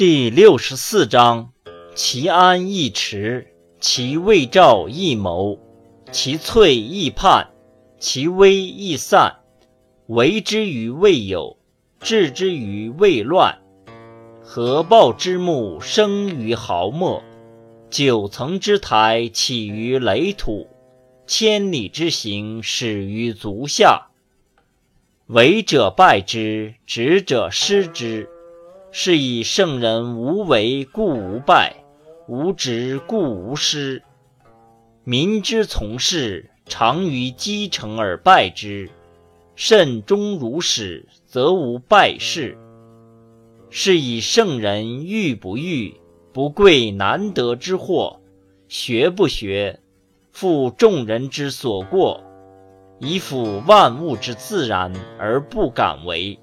[0.00, 1.52] 第六十四章：
[1.94, 5.58] 其安易持，其未兆易谋，
[6.10, 7.48] 其脆易泮，
[7.98, 9.40] 其危易散。
[10.06, 11.58] 为之于未有，
[12.00, 13.58] 治之于未乱。
[14.42, 17.22] 合抱之木，生于毫末；
[17.90, 20.66] 九层之台，起于垒土；
[21.26, 24.06] 千里之行，始于足下。
[25.26, 28.29] 为者败之，执者失之。
[28.92, 31.76] 是以圣人无为故无败，
[32.26, 34.02] 无执故无失。
[35.04, 38.90] 民之从事，常于积成而败之。
[39.54, 42.58] 慎终如始，则无败事。
[43.70, 45.94] 是以圣人欲不欲，
[46.32, 48.18] 不贵难得之货；
[48.68, 49.78] 学不学，
[50.32, 52.20] 负众人之所过，
[52.98, 56.36] 以辅万物之自然而不敢为。